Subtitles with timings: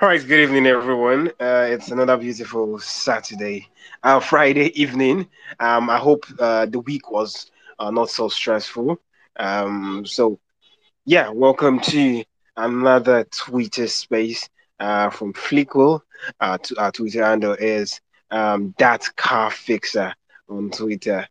[0.00, 1.28] All right, good evening, everyone.
[1.40, 3.68] Uh, it's another beautiful Saturday,
[4.02, 5.28] uh, Friday evening.
[5.60, 8.98] Um, I hope uh, the week was uh, not so stressful.
[9.36, 10.40] Um, so,
[11.06, 12.24] yeah, welcome to
[12.56, 14.48] another Twitter space
[14.80, 16.00] uh, from Flickle.
[16.40, 18.00] Uh, to, our Twitter handle is
[18.32, 20.12] um, that car fixer
[20.48, 21.26] on Twitter.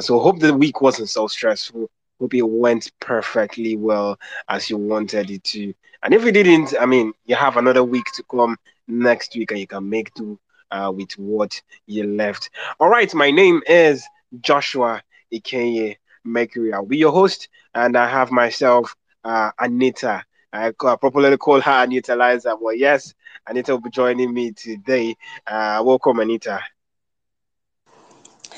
[0.00, 1.90] So, hope the week wasn't so stressful.
[2.20, 5.74] Hope it went perfectly well as you wanted it to.
[6.02, 8.56] And if it didn't, I mean, you have another week to come
[8.88, 10.38] next week and you can make do
[10.70, 12.50] uh, with what you left.
[12.80, 14.06] All right, my name is
[14.40, 15.02] Joshua
[15.32, 16.72] Ikenye Mercury.
[16.72, 20.24] I'll be your host, and I have myself, uh, Anita.
[20.52, 22.56] I popularly call her Anita Liza.
[22.60, 23.14] Well, yes,
[23.46, 25.16] Anita will be joining me today.
[25.46, 26.60] Uh, welcome, Anita.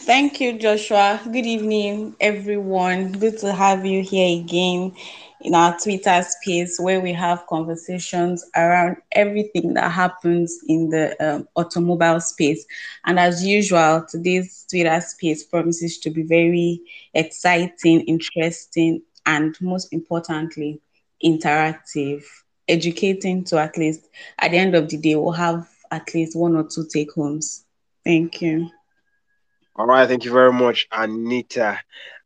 [0.02, 1.20] Thank you, Joshua.
[1.24, 3.12] Good evening, everyone.
[3.12, 4.94] Good to have you here again
[5.40, 11.48] in our Twitter space where we have conversations around everything that happens in the um,
[11.56, 12.64] automobile space.
[13.04, 16.80] And as usual, today's Twitter space promises to be very
[17.14, 20.80] exciting, interesting, and most importantly,
[21.24, 22.24] interactive,
[22.68, 26.56] educating to at least at the end of the day, we'll have at least one
[26.56, 27.64] or two take homes.
[28.04, 28.70] Thank you.
[29.78, 31.78] All right, thank you very much, Anita.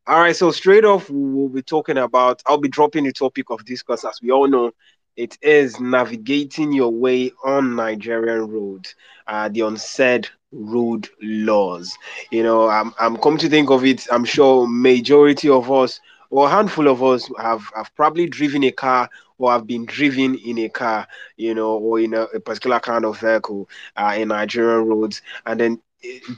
[0.06, 3.64] All right, so straight off, we'll be talking about, I'll be dropping the topic of
[3.64, 4.05] discourse.
[4.05, 4.72] As we all know,
[5.17, 8.95] it is navigating your way on Nigerian roads,
[9.27, 11.97] uh, the unsaid road laws.
[12.30, 16.47] You know, I'm, I'm come to think of it, I'm sure majority of us or
[16.47, 20.58] a handful of us have, have probably driven a car or have been driven in
[20.61, 24.86] a car, you know, or in a, a particular kind of vehicle uh, in Nigerian
[24.89, 25.20] roads.
[25.45, 25.80] And then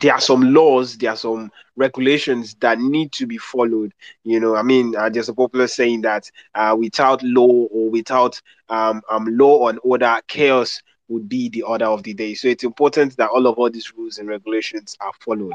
[0.00, 3.92] there are some laws, there are some regulations that need to be followed.
[4.22, 8.40] You know, I mean, uh, there's a popular saying that uh, without law or without
[8.68, 12.34] um, um, law and order, chaos would be the order of the day.
[12.34, 15.54] So it's important that all of all these rules and regulations are followed.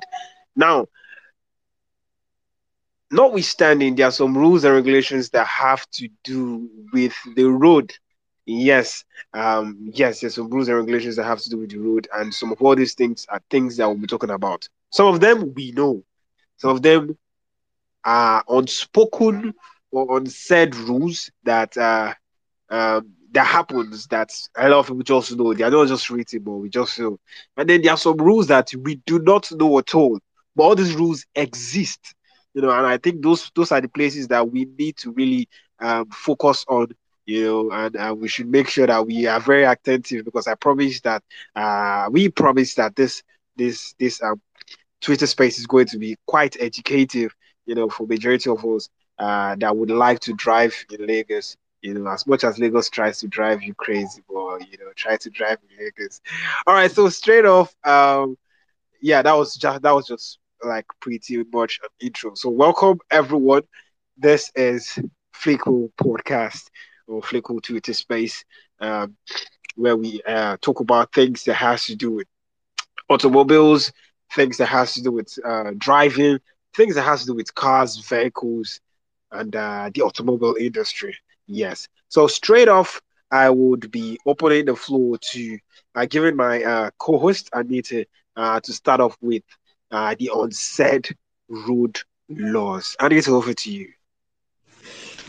[0.56, 0.88] Now,
[3.12, 7.94] notwithstanding, there are some rules and regulations that have to do with the road
[8.52, 12.08] Yes, um, yes, there's some rules and regulations that have to do with the road,
[12.14, 14.68] and some of all these things are things that we'll be talking about.
[14.90, 16.04] Some of them we know,
[16.58, 17.16] some of them
[18.04, 19.54] are unspoken
[19.92, 22.14] or unsaid rules that uh,
[22.70, 25.54] um, that happens that a lot of people just know.
[25.54, 27.20] They are not just written, but we just know.
[27.58, 30.20] And then there are some rules that we do not know at all,
[30.56, 32.16] but all these rules exist.
[32.54, 35.48] You know, and I think those those are the places that we need to really
[35.80, 36.88] um, focus on
[37.30, 40.56] you know, and uh, we should make sure that we are very attentive because I
[40.56, 41.24] promise that
[41.56, 43.22] uh, we promise that this
[43.56, 44.42] this this um,
[45.00, 47.36] Twitter space is going to be quite educative,
[47.68, 51.56] you know, for majority of us uh, that would like to drive in Lagos.
[51.82, 55.16] You know, as much as Lagos tries to drive you crazy, but you know, try
[55.18, 56.22] to drive in Lagos.
[56.66, 58.38] All right, so straight off, um,
[59.02, 62.34] yeah, that was just that was just like pretty much an intro.
[62.34, 63.62] So welcome everyone.
[64.18, 64.98] This is
[65.36, 66.70] Flickle Podcast
[67.10, 68.46] or Flickle Twitter space
[68.82, 69.16] um,
[69.76, 72.28] where we uh, talk about things that has to do with
[73.10, 73.92] automobiles,
[74.34, 76.40] things that has to do with uh, driving,
[76.76, 78.80] things that has to do with cars, vehicles,
[79.32, 81.16] and uh, the automobile industry.
[81.48, 81.88] Yes.
[82.10, 85.60] So straight off, I would be opening the floor to
[85.96, 88.06] uh, giving my uh, co-host Anita
[88.36, 89.44] uh, to start off with
[89.92, 91.08] uh, the unsaid
[91.50, 92.00] road
[92.30, 92.96] laws.
[93.00, 93.90] Anita, over to you.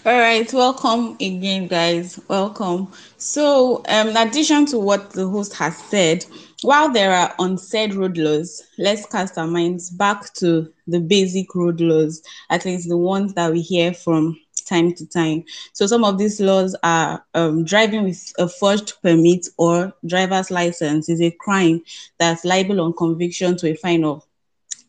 [0.07, 2.19] All right, welcome again, guys.
[2.29, 2.89] Welcome.
[3.19, 6.25] So, um, in addition to what the host has said,
[6.63, 11.81] while there are unsaid road laws, let's cast our minds back to the basic road
[11.81, 15.45] laws, at least the ones that we hear from time to time.
[15.73, 21.09] So, some of these laws are um, driving with a forged permit or driver's license
[21.09, 21.83] is a crime
[22.19, 24.25] that's liable on conviction to a fine of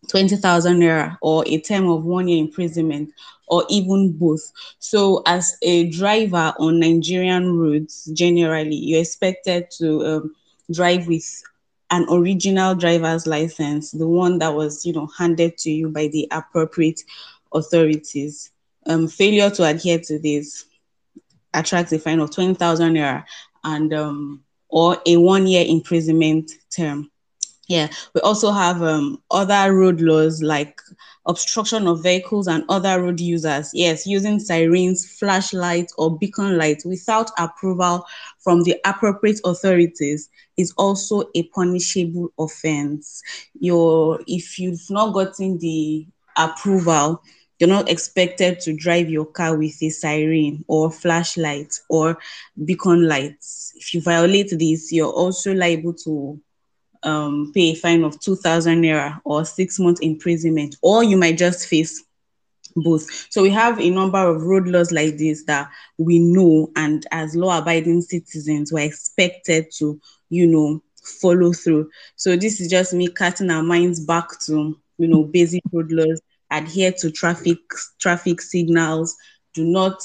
[0.09, 3.11] 20,000 naira or a term of one year imprisonment
[3.47, 4.51] or even both.
[4.79, 10.35] So, as a driver on Nigerian roads, generally, you're expected to um,
[10.71, 11.43] drive with
[11.91, 16.27] an original driver's license, the one that was, you know, handed to you by the
[16.31, 17.01] appropriate
[17.53, 18.51] authorities.
[18.87, 20.65] Um, failure to adhere to this
[21.53, 23.25] attracts a fine of 20,000 naira
[23.63, 27.10] and um, or a one year imprisonment term.
[27.71, 30.81] Yeah, we also have um, other road laws like
[31.25, 33.71] obstruction of vehicles and other road users.
[33.73, 38.05] Yes, using sirens, flashlights, or beacon lights without approval
[38.39, 43.23] from the appropriate authorities is also a punishable offense.
[43.57, 47.23] Your if you've not gotten the approval,
[47.57, 52.17] you're not expected to drive your car with a siren or flashlight or
[52.65, 53.71] beacon lights.
[53.77, 56.37] If you violate this, you're also liable to
[57.03, 61.67] um, pay a fine of 2,000 naira or six months imprisonment, or you might just
[61.67, 62.03] face
[62.75, 63.05] both.
[63.29, 67.35] So we have a number of road laws like this that we know, and as
[67.35, 69.99] law abiding citizens, we're expected to,
[70.29, 70.81] you know,
[71.21, 71.89] follow through.
[72.15, 76.21] So this is just me cutting our minds back to, you know, basic road laws,
[76.49, 77.57] adhere to traffic
[77.99, 79.15] traffic signals,
[79.53, 80.01] do not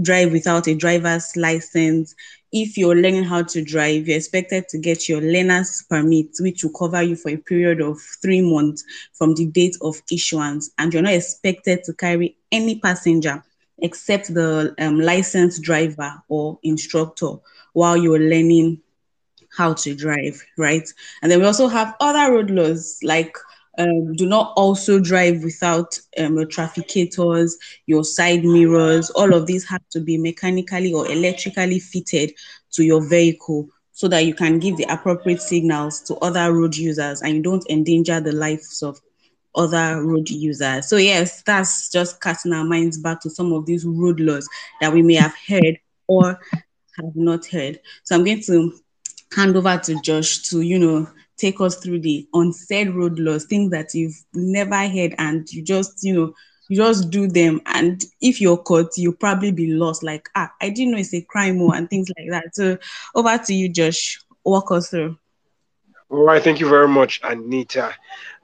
[0.00, 2.14] drive without a driver's license.
[2.52, 6.72] If you're learning how to drive, you're expected to get your learner's permit, which will
[6.72, 10.70] cover you for a period of three months from the date of issuance.
[10.78, 13.42] And you're not expected to carry any passenger
[13.80, 17.34] except the um, licensed driver or instructor
[17.74, 18.80] while you're learning
[19.56, 20.88] how to drive, right?
[21.22, 23.36] And then we also have other road laws like
[23.78, 27.52] um, do not also drive without um, trafficators,
[27.86, 29.10] your side mirrors.
[29.10, 32.32] All of these have to be mechanically or electrically fitted
[32.72, 37.22] to your vehicle so that you can give the appropriate signals to other road users
[37.22, 39.00] and you don't endanger the lives of
[39.54, 40.88] other road users.
[40.88, 44.48] So yes, that's just casting our minds back to some of these road laws
[44.80, 46.40] that we may have heard or
[46.96, 47.80] have not heard.
[48.04, 48.72] So I'm going to
[49.34, 53.70] hand over to Josh to, you know, take us through the unsaid road laws, things
[53.70, 56.34] that you've never heard and you just, you know,
[56.68, 57.60] you just do them.
[57.66, 60.02] And if you're caught, you'll probably be lost.
[60.02, 62.54] Like, ah, I didn't know it's a crime or and things like that.
[62.54, 62.76] So
[63.14, 64.20] over to you, Josh.
[64.44, 65.18] Walk us through.
[66.10, 67.94] All right, thank you very much, Anita.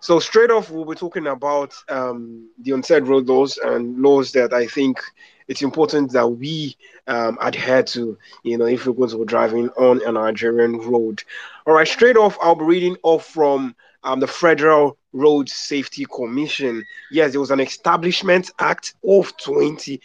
[0.01, 4.53] So straight off, we'll be talking about um, the unsaid road laws and laws that
[4.53, 5.01] I think
[5.49, 6.77] it's important that we
[7.07, 11.23] um, adhere to, you know, if we're going to be driving on a Nigerian road.
[11.67, 16.85] All right, straight off, I'll be reading off from um, the Federal Road Safety Commission.
[17.11, 19.99] Yes, there was an Establishment Act of 20.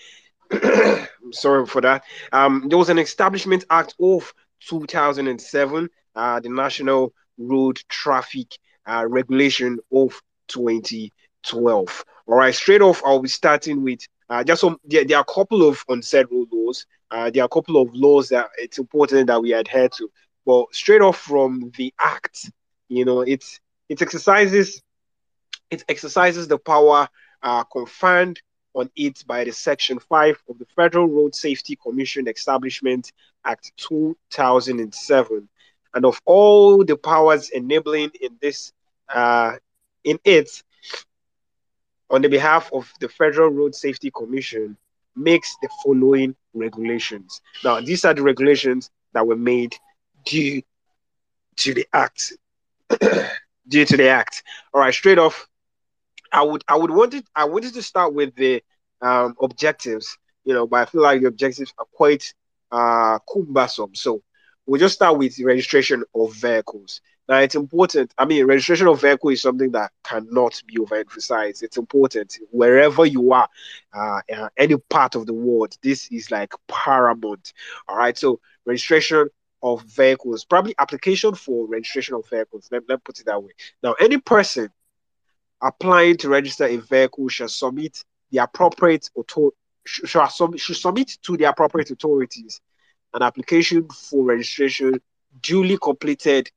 [1.32, 2.06] sorry for that.
[2.32, 4.34] Um, there was an Establishment Act of
[4.70, 12.06] 2007, uh, the National Road Traffic uh, Regulation of 2012.
[12.28, 15.34] All right, straight off, I'll be starting with uh, just some, there, there, are a
[15.34, 16.86] couple of unsaid laws.
[17.12, 20.10] Uh, there are a couple of laws that it's important that we adhere to.
[20.50, 22.50] But straight off from the act,
[22.88, 24.82] you know, it's it exercises
[25.70, 27.08] it exercises the power
[27.44, 28.42] uh, conferred
[28.74, 33.12] on it by the Section 5 of the Federal Road Safety Commission Establishment
[33.46, 35.48] Act 2007.
[35.94, 38.74] And of all the powers enabling in this,
[39.08, 39.52] uh,
[40.04, 40.64] in it,
[42.10, 44.78] on the behalf of the Federal Road Safety Commission,
[45.16, 47.40] makes the following regulations.
[47.64, 49.76] Now, these are the regulations that were made
[50.26, 50.62] due
[51.58, 52.34] to the act.
[53.68, 54.44] due to the act.
[54.74, 55.48] All right, straight off,
[56.32, 58.64] I would I would wanted I wanted to start with the
[59.02, 62.34] um, objectives, you know, but I feel like the objectives are quite
[62.72, 63.96] uh cumbersome.
[63.96, 64.22] So
[64.66, 67.02] we'll just start with registration of vehicles.
[67.28, 68.14] Now it's important.
[68.18, 71.64] I mean, registration of vehicle is something that cannot be overemphasized.
[71.64, 73.48] It's important wherever you are,
[73.94, 74.22] uh,
[74.58, 75.76] any part of the world.
[75.82, 77.54] This is like paramount.
[77.88, 78.18] All right.
[78.18, 79.30] So registration
[79.62, 82.70] of vehicles, probably application for registration of vehicles.
[82.72, 83.52] Let, let put it that way.
[83.84, 84.70] Now, any person
[85.62, 90.10] applying to register a vehicle shall submit the appropriate author- should,
[90.60, 92.62] should submit to the appropriate authorities
[93.14, 95.02] an application for registration
[95.42, 96.50] duly completed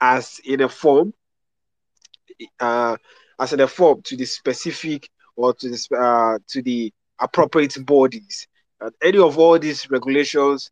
[0.00, 1.14] as in a form,
[2.60, 2.96] uh,
[3.40, 8.46] as in a form to the specific or to the uh, to the appropriate bodies.
[8.80, 10.70] And any of all these regulations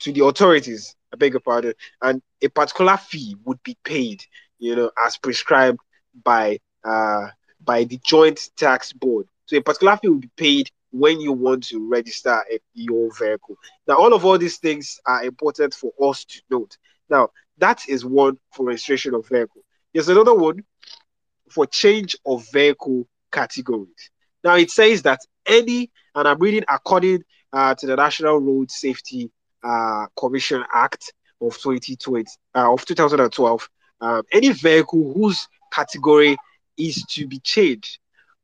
[0.00, 4.24] to the authorities, I beg your pardon, and a particular fee would be paid,
[4.58, 5.78] you know, as prescribed
[6.24, 7.28] by uh,
[7.64, 9.26] by the Joint Tax Board.
[9.46, 13.56] So a particular fee will be paid when you want to register a, your vehicle.
[13.86, 16.76] Now, all of all these things are important for us to note.
[17.08, 19.62] Now, that is one for registration of vehicle.
[19.92, 20.64] There's another one
[21.50, 24.10] for change of vehicle categories.
[24.44, 29.30] Now, it says that any, and I'm reading according uh, to the National Road Safety
[29.66, 33.68] uh, Commission Act of 2020 uh, of 2012,
[34.00, 36.36] um, any vehicle whose category
[36.78, 37.98] is to be changed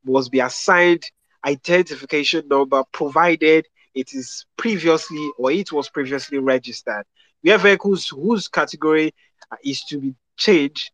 [0.05, 1.03] must be assigned
[1.45, 3.65] identification number provided
[3.95, 7.05] it is previously or it was previously registered.
[7.43, 9.13] We have vehicles whose category
[9.51, 10.91] uh, is to be changed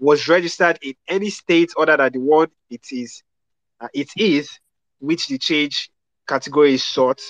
[0.00, 3.22] was registered in any state other than the one it is
[3.80, 4.50] uh, it is
[4.98, 5.90] which the change
[6.26, 7.20] category is sought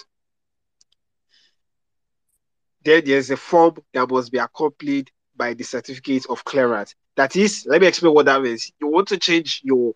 [2.84, 7.66] then there's a form that must be accompanied by the certificate of clearance that is
[7.68, 9.94] let me explain what that means you want to change your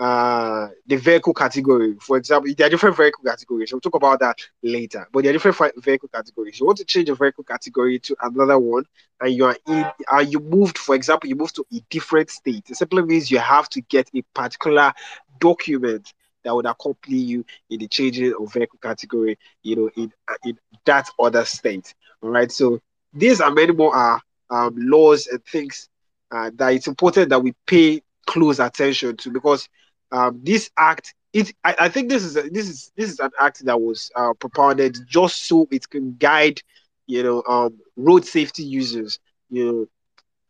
[0.00, 1.94] uh, the vehicle category.
[2.00, 3.70] For example, there are different vehicle categories.
[3.70, 5.06] We'll talk about that later.
[5.12, 6.58] But there are different vehicle categories.
[6.58, 8.84] You want to change a vehicle category to another one,
[9.20, 10.78] and you are in, and you moved.
[10.78, 12.70] For example, you moved to a different state.
[12.70, 14.94] It simply means you have to get a particular
[15.38, 19.38] document that would accompany you in the changing of vehicle category.
[19.62, 20.12] You know, in
[20.44, 21.94] in that other state.
[22.22, 22.50] All right.
[22.50, 22.80] So
[23.12, 24.20] these and many more are
[24.50, 25.88] um, laws and things
[26.30, 29.68] uh, that it's important that we pay close attention to because
[30.12, 33.30] um, this act it I, I, think this is a, this is this is an
[33.40, 36.60] act that was uh, propounded just so it can guide
[37.06, 39.18] you know um, road safety users
[39.48, 39.86] you know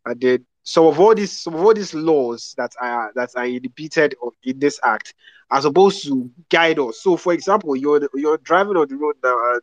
[0.05, 4.15] and then some of all these of all these laws that are that are repeated
[4.43, 5.13] in this act
[5.49, 7.01] are supposed to guide us.
[7.01, 9.61] So for example you're you're driving on the road now and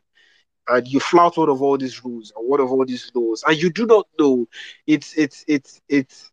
[0.69, 3.57] and you flout one of all these rules and one of all these laws, and
[3.61, 4.47] you do not know,
[4.87, 6.31] it's it's it's it's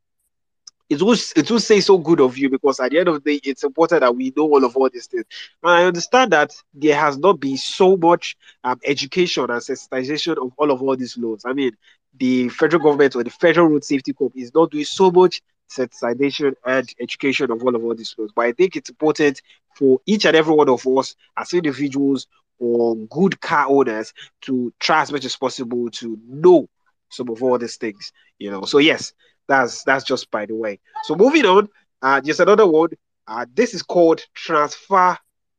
[0.90, 3.34] it will it will say so good of you because at the end of the
[3.34, 5.26] day, it's important that we know all of all these things.
[5.64, 10.54] And I understand that there has not been so much um, education and sensitization of
[10.58, 11.44] all of all these laws.
[11.46, 11.72] I mean,
[12.18, 16.54] the federal government or the Federal Road Safety Corps is not doing so much sensitization
[16.66, 18.32] and education of all of all these laws.
[18.36, 19.42] But I think it's important
[19.76, 22.28] for each and every one of us as individuals
[22.60, 26.70] or good car owners to try as much as possible to know
[27.10, 28.12] some of all these things.
[28.40, 29.14] You know, so yes,
[29.48, 30.80] that's that's just by the way.
[31.04, 31.70] So moving on,
[32.02, 32.98] uh, just another word.
[33.28, 35.18] Uh, this is called transfer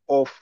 [0.09, 0.33] of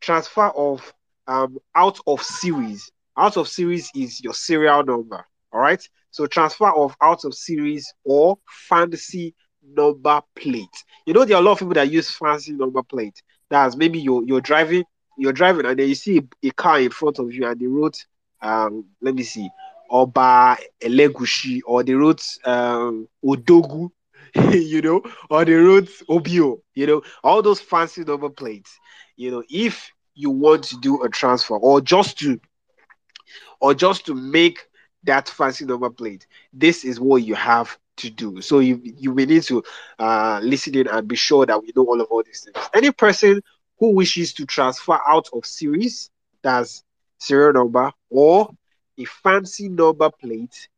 [0.00, 0.92] transfer of
[1.26, 2.90] um out of series.
[3.16, 5.24] Out of series is your serial number.
[5.52, 5.82] All right.
[6.10, 8.38] So transfer of out of series or
[8.68, 9.34] fancy
[9.74, 10.68] number plate.
[11.06, 13.22] You know, there are a lot of people that use fancy number plate.
[13.50, 14.84] That's maybe you're you're driving,
[15.16, 18.04] you're driving, and then you see a, car in front of you, and they wrote,
[18.42, 19.48] um, let me see,
[19.90, 23.90] Oba Elegushi, or they wrote um, Odogu,
[24.52, 28.78] you know, or they wrote Obio, you know, all those fancy number plates.
[29.16, 32.40] You know, if you want to do a transfer or just to
[33.60, 34.58] or just to make
[35.04, 38.40] that fancy number plate, this is what you have to do.
[38.40, 39.62] So you you may need to
[39.98, 42.68] uh, listen in and be sure that we know all of all these things.
[42.74, 43.40] Any person
[43.78, 46.10] who wishes to transfer out of series,
[46.42, 46.84] that's
[47.18, 48.50] serial number, or
[48.98, 50.68] a fancy number plate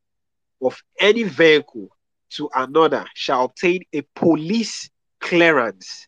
[0.63, 1.89] of any vehicle
[2.31, 6.07] to another shall obtain a police clearance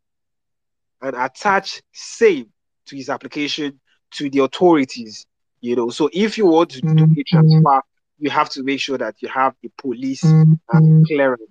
[1.00, 2.46] and attach same
[2.86, 3.80] to his application
[4.12, 5.26] to the authorities.
[5.60, 7.80] You know, so if you want to do a transfer,
[8.18, 10.34] you have to make sure that you have a police
[10.72, 11.42] uh, clearance.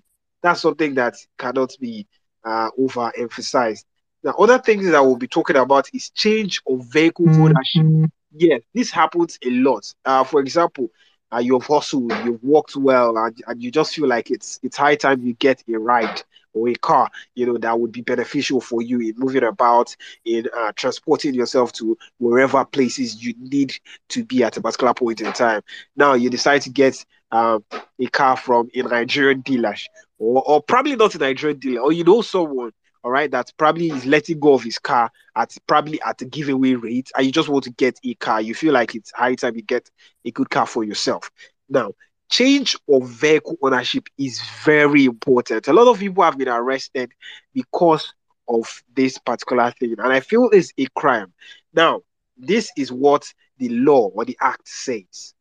[0.42, 2.08] That's something that cannot be
[2.44, 3.86] uh, overemphasized.
[4.24, 7.88] Now, other things that we'll be talking about is change of vehicle ownership
[8.34, 9.94] yes, this happens a lot.
[10.06, 10.90] Uh, for example,
[11.34, 14.96] uh, you've hustled, you've worked well, and, and you just feel like it's it's high
[14.96, 16.22] time you get a ride
[16.54, 19.96] or a car, you know, that would be beneficial for you in moving about,
[20.26, 23.74] in uh, transporting yourself to wherever places you need
[24.10, 25.62] to be at a particular point in time.
[25.96, 27.64] Now you decide to get um,
[28.02, 29.76] a car from a Nigerian dealer,
[30.20, 32.72] or, or probably not a Nigerian dealer, or you know someone
[33.04, 36.76] all right, that probably is letting go of his car at probably at a giveaway
[36.76, 38.42] rate, and you just want to get a car.
[38.42, 39.90] You feel like it's high time you get
[40.26, 41.32] a good car for yourself.
[41.68, 41.94] Now,
[42.30, 45.68] change of vehicle ownership is very important.
[45.68, 47.12] A lot of people have been arrested
[47.54, 48.14] because
[48.48, 51.34] of this particular thing, and I feel it's a crime.
[51.74, 52.02] Now,
[52.38, 55.34] this is what the law or the act says.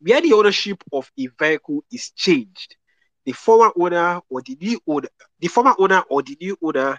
[0.00, 2.76] Where the ownership of a vehicle is changed,
[3.24, 5.08] the former owner or the new owner,
[5.40, 6.98] the former owner or the new owner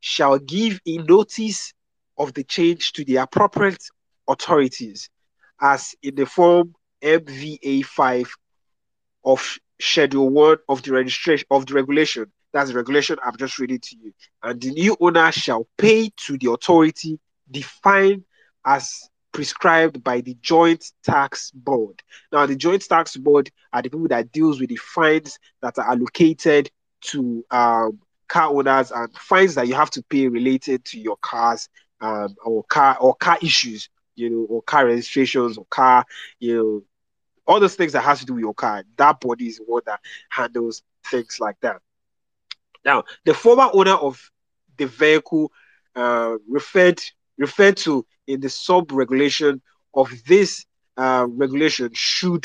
[0.00, 1.72] shall give a notice
[2.18, 3.82] of the change to the appropriate
[4.28, 5.10] authorities
[5.60, 8.34] as in the form MVA 5
[9.24, 12.30] of Schedule 1 of the registration of the regulation.
[12.52, 14.12] That's the regulation I've just reading to you.
[14.42, 17.18] And the new owner shall pay to the authority
[17.50, 18.24] defined
[18.64, 22.00] as prescribed by the Joint Tax Board.
[22.32, 25.90] Now, the Joint Tax Board are the people that deals with the fines that are
[25.90, 26.70] allocated
[27.02, 27.98] to um,
[28.28, 31.68] car owners and fines that you have to pay related to your cars
[32.00, 36.06] um, or car or car issues, you know, or car registrations or car,
[36.38, 36.82] you know,
[37.46, 38.84] all those things that has to do with your car.
[38.96, 40.00] That body is one that
[40.30, 41.82] handles things like that.
[42.84, 44.30] Now, the former owner of
[44.76, 45.50] the vehicle
[45.96, 47.02] uh, referred
[47.36, 49.60] referred to in the sub regulation
[49.94, 50.64] of this
[50.96, 52.44] uh, regulation should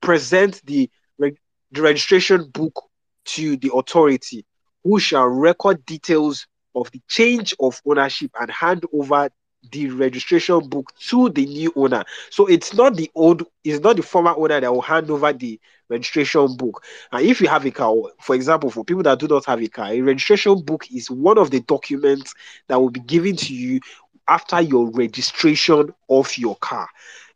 [0.00, 1.38] present the, reg-
[1.72, 2.84] the registration book
[3.24, 4.44] to the authority
[4.84, 9.28] who shall record details of the change of ownership and hand over
[9.72, 12.04] the registration book to the new owner.
[12.30, 15.58] So it's not the old, it's not the former owner that will hand over the
[15.88, 16.84] registration book.
[17.12, 19.68] And if you have a car, for example, for people that do not have a
[19.68, 22.34] car, a registration book is one of the documents
[22.68, 23.80] that will be given to you
[24.28, 26.88] after your registration of your car.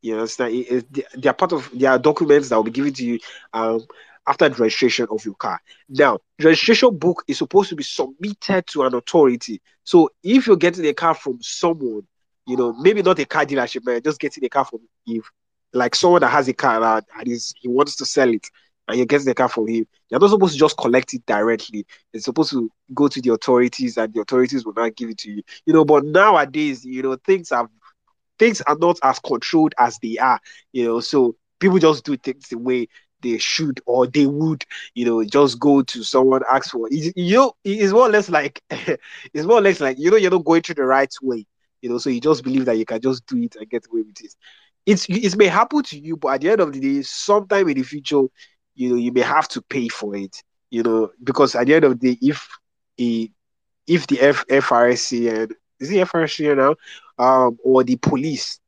[0.02, 0.54] You understand?
[0.54, 3.18] It, it, they are part of their documents that will be given to you
[3.52, 3.86] um,
[4.26, 5.60] after the registration of your car.
[5.88, 9.60] Now, registration book is supposed to be submitted to an authority.
[9.84, 12.06] So if you're getting a car from someone,
[12.46, 15.30] you know, maybe not a car dealership, but just getting a car from if
[15.72, 18.46] like someone that has a car and, and is he wants to sell it
[18.90, 21.86] and you're getting the car from him, you're not supposed to just collect it directly.
[22.12, 25.30] It's supposed to go to the authorities and the authorities will not give it to
[25.30, 25.42] you.
[25.66, 27.68] You know, but nowadays, you know, things have
[28.38, 30.40] things are not as controlled as they are,
[30.72, 32.88] you know, so people just do things the way
[33.22, 37.12] they should or they would, you know, just go to someone, ask for it.
[37.16, 40.30] You know, it's more or less like it's more or less like you know you're
[40.30, 41.46] not going through the right way,
[41.82, 44.02] you know, so you just believe that you can just do it and get away
[44.02, 44.34] with it.
[44.86, 47.76] It's it may happen to you, but at the end of the day, sometime in
[47.76, 48.22] the future,
[48.74, 51.84] you know, you may have to pay for it, you know, because at the end
[51.84, 52.48] of the day, if
[53.00, 53.30] a
[53.86, 56.76] if the F, and is the FRC now,
[57.18, 58.60] um, or the police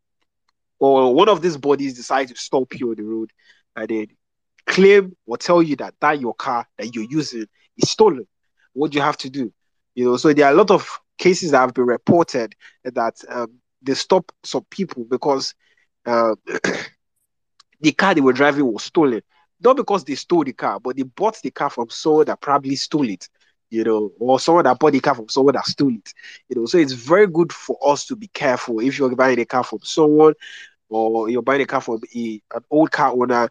[0.82, 3.30] or one of these bodies decide to stop you on the road
[3.76, 4.06] and then
[4.66, 8.26] claim or tell you that that your car that you're using is stolen,
[8.73, 9.52] what do you have to do?
[9.94, 13.59] You know, so there are a lot of cases that have been reported that um,
[13.80, 15.54] they stop some people because
[16.04, 16.35] uh,
[17.80, 19.23] the car they were driving was stolen.
[19.62, 22.76] Not because they stole the car, but they bought the car from someone that probably
[22.76, 23.28] stole it,
[23.71, 26.12] you know, or someone that bought the car from someone that stole it,
[26.49, 26.66] you know.
[26.66, 29.81] So it's very good for us to be careful if you're buying a car from
[29.83, 30.35] someone
[30.90, 33.50] or you're buying a car from a, an old car owner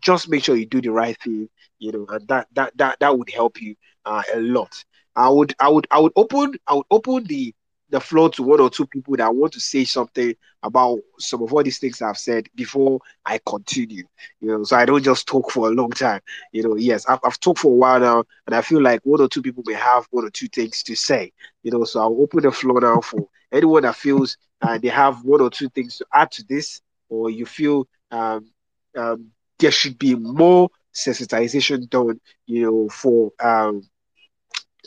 [0.00, 3.18] just make sure you do the right thing, you know, and that that that that
[3.18, 3.74] would help you
[4.04, 4.84] uh, a lot.
[5.16, 7.54] I would I would I would open I would open the
[7.90, 11.52] the floor to one or two people that want to say something about some of
[11.52, 14.04] all these things I've said before I continue.
[14.40, 16.20] You know, so I don't just talk for a long time.
[16.52, 19.20] You know, yes, I've, I've talked for a while now, and I feel like one
[19.20, 21.32] or two people may have one or two things to say.
[21.62, 25.24] You know, so I'll open the floor now for anyone that feels uh, they have
[25.24, 28.50] one or two things to add to this, or you feel um,
[28.96, 33.82] um, there should be more sensitization done, you know, for um,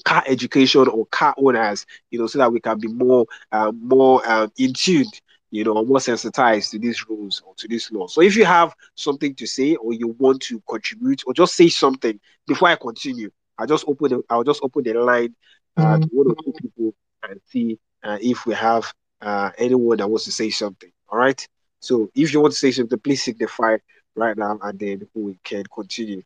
[0.04, 4.28] car education or car owners, you know, so that we can be more uh, more
[4.30, 5.06] um, in tune,
[5.52, 8.08] you know, more sensitized to these rules or to this law.
[8.08, 11.70] So if you have something to say or you want to contribute or just say
[11.70, 15.36] something before I continue, I'll just open the, I'll just open the line
[15.78, 16.94] uh, to one or two people
[17.30, 20.92] and see uh, if we have uh, anyone that wants to say something.
[21.10, 21.46] All right.
[21.80, 23.78] So if you want to say something, please signify
[24.16, 26.22] right now, and then we can continue.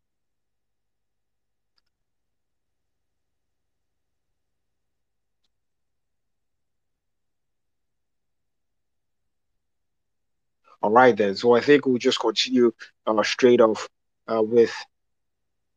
[10.81, 11.35] All right, then.
[11.35, 12.71] So I think we'll just continue
[13.05, 13.89] uh, straight off
[14.27, 14.73] uh, with.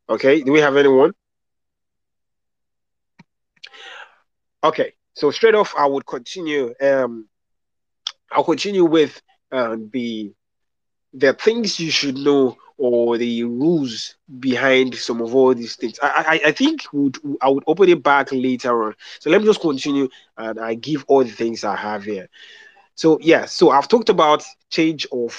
[0.09, 1.13] Okay, do we have anyone?
[4.63, 6.73] Okay, so straight off, I would continue.
[6.81, 7.27] Um,
[8.31, 10.33] I'll continue with uh, the
[11.13, 15.99] the things you should know or the rules behind some of all these things.
[16.01, 18.95] I I, I think would I would open it back later on.
[19.19, 22.29] So let me just continue and I give all the things I have here.
[22.99, 25.31] So yeah, so I've talked about change of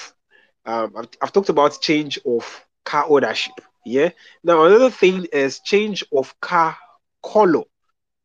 [0.65, 2.43] um I've, I've talked about change of
[2.85, 3.53] car ownership.
[3.85, 4.09] Yeah.
[4.43, 6.75] Now another thing is change of car
[7.23, 7.63] color.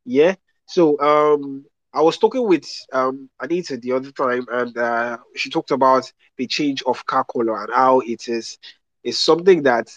[0.04, 0.34] Yeah.
[0.66, 5.70] So um I was talking with um, Anita the other time, and uh, she talked
[5.70, 8.58] about the change of car color and how it is
[9.02, 9.88] is something that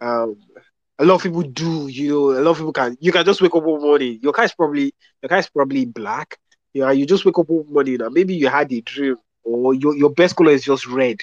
[0.00, 0.36] um,
[0.98, 1.88] a lot of people do.
[1.88, 2.96] You know, a lot of people can.
[3.00, 4.18] You can just wake up one morning.
[4.22, 6.38] Your car is probably your car is probably black.
[6.76, 9.74] You know, you just wake up one morning and maybe you had a dream, or
[9.74, 11.18] your your best color is just red,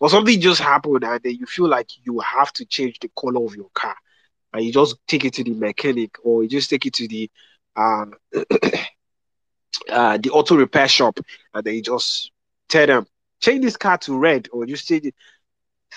[0.00, 3.44] or something just happened, and then you feel like you have to change the color
[3.44, 3.96] of your car,
[4.54, 7.30] and you just take it to the mechanic, or you just take it to the
[7.76, 8.14] um,
[9.90, 11.18] uh, the auto repair shop
[11.54, 12.30] and they just
[12.68, 13.06] tell them
[13.40, 15.14] change this car to red or just change it.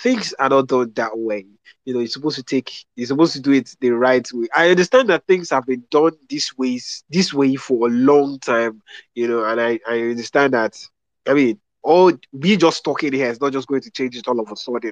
[0.03, 1.45] Things are not done that way.
[1.85, 4.47] You know, you're supposed to take, you're supposed to do it the right way.
[4.55, 6.79] I understand that things have been done this way,
[7.09, 8.81] this way for a long time.
[9.15, 10.77] You know, and I, I understand that.
[11.27, 14.39] I mean, all we just talking here is not just going to change it all
[14.39, 14.91] of a sudden.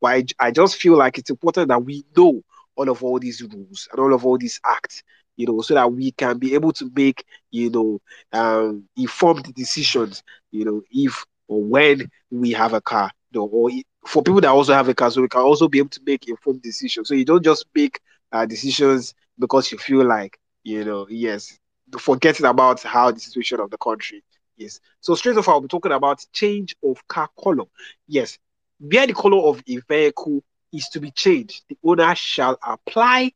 [0.00, 2.42] But I, I just feel like it's important that we know
[2.76, 5.02] all of all these rules and all of all these acts
[5.36, 8.00] you know, so that we can be able to make, you know,
[8.32, 13.70] um, informed decisions, you know, if or when we have a car, you know, or
[14.06, 16.28] for people that also have a car, so we can also be able to make
[16.28, 17.08] informed decisions.
[17.08, 18.00] So you don't just make
[18.32, 21.58] uh, decisions because you feel like, you know, yes,
[21.98, 24.22] forgetting about how the situation of the country
[24.56, 24.80] Yes.
[25.00, 27.64] So straight off, I'll be talking about change of car color.
[28.06, 28.38] Yes.
[28.78, 30.42] Where the color of a vehicle
[30.72, 33.32] is to be changed, the owner shall apply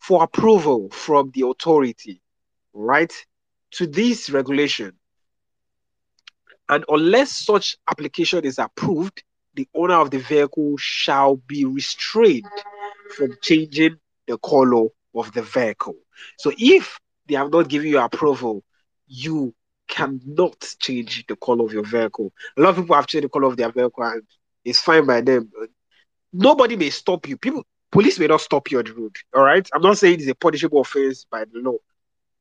[0.00, 2.20] for approval from the authority,
[2.72, 3.12] right,
[3.72, 4.92] to this regulation.
[6.68, 9.22] And unless such application is approved,
[9.56, 12.44] the owner of the vehicle shall be restrained
[13.16, 15.96] from changing the color of the vehicle.
[16.38, 18.62] So if they have not given you approval,
[19.08, 19.54] you
[19.88, 22.32] cannot change the color of your vehicle.
[22.56, 24.22] A lot of people have changed the color of their vehicle and
[24.64, 25.50] it's fine by them.
[26.32, 27.36] Nobody may stop you.
[27.36, 29.16] People, police may not stop you on the road.
[29.34, 29.66] All right.
[29.72, 31.76] I'm not saying it's a punishable offense by the law.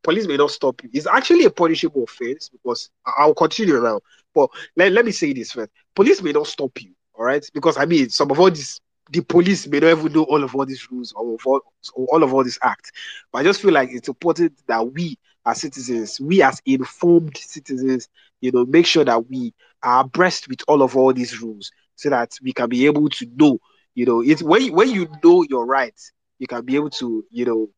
[0.04, 0.90] Police may not stop you.
[0.94, 4.02] It's actually a punishable offense because I'll continue now.
[4.34, 5.72] But let, let me say this first.
[5.96, 6.95] Police may not stop you.
[7.18, 7.46] All right.
[7.54, 8.80] Because I mean, some of all these
[9.12, 11.62] the police may not even know all of all these rules or all,
[11.96, 12.92] all of all these acts.
[13.32, 18.10] But I just feel like it's important that we as citizens, we as informed citizens,
[18.42, 22.10] you know, make sure that we are abreast with all of all these rules so
[22.10, 23.60] that we can be able to know,
[23.94, 27.46] you know, it's when when you know your rights, you can be able to, you
[27.46, 27.70] know,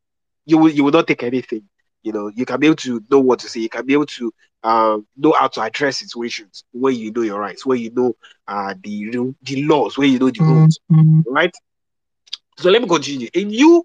[0.45, 1.63] you will you will not take anything.
[2.03, 3.59] You know, you can be able to know what to say.
[3.59, 4.33] You can be able to
[4.63, 8.15] um, know how to address situations where you know your rights, where you know
[8.47, 11.21] uh, the the laws, where you know the rules, mm-hmm.
[11.25, 11.53] right?
[12.57, 13.29] So let me continue.
[13.33, 13.83] A new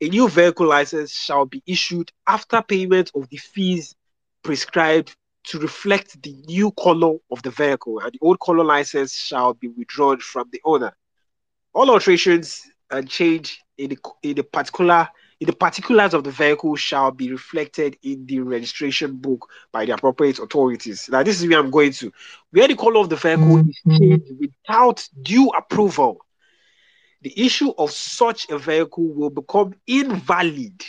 [0.00, 3.94] a new vehicle license shall be issued after payment of the fees
[4.42, 9.54] prescribed to reflect the new color of the vehicle, and the old color license shall
[9.54, 10.92] be withdrawn from the owner.
[11.72, 15.08] All alterations and change in the, in the particular
[15.40, 20.38] the particulars of the vehicle shall be reflected in the registration book by the appropriate
[20.38, 21.08] authorities.
[21.10, 22.12] Now, this is where I'm going to.
[22.50, 23.98] Where the color of the vehicle is mm-hmm.
[23.98, 26.24] changed without due approval,
[27.22, 30.82] the issue of such a vehicle will become invalid,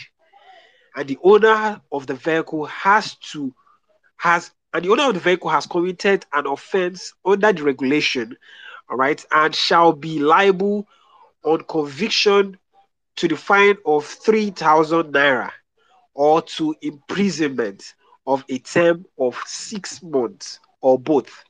[0.94, 3.54] and the owner of the vehicle has to
[4.18, 8.36] has and the owner of the vehicle has committed an offense under the regulation,
[8.90, 10.86] all right, and shall be liable
[11.42, 12.58] on conviction
[13.16, 15.50] to the fine of 3,000 naira
[16.14, 17.94] or to imprisonment
[18.26, 21.44] of a term of six months or both.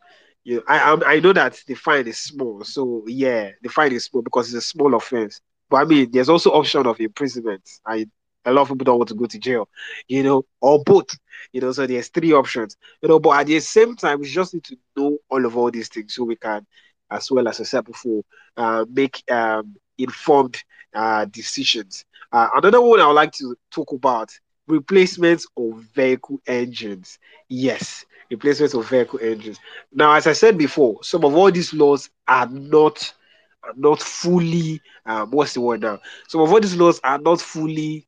[0.45, 4.05] You know, I, I know that the fine is small, so yeah, the fine is
[4.05, 5.41] small because it's a small offense.
[5.69, 7.69] But I mean, there's also option of imprisonment.
[7.87, 8.07] I
[8.45, 9.69] a lot of people don't want to go to jail,
[10.07, 11.09] you know, or both,
[11.53, 11.73] you know.
[11.73, 13.19] So there's three options, you know.
[13.19, 16.15] But at the same time, we just need to know all of all these things
[16.15, 16.65] so we can,
[17.11, 18.23] as well as I said before,
[18.57, 20.63] uh, make um, informed
[20.95, 22.05] uh, decisions.
[22.33, 24.31] Uh, another one I would like to talk about
[24.67, 27.19] replacements of vehicle engines.
[27.49, 29.59] Yes, replacements of vehicle engines.
[29.93, 33.13] Now, as I said before, some of all these laws are not
[33.63, 36.01] are not fully um, what's the word now?
[36.29, 38.07] Some of all these laws are not fully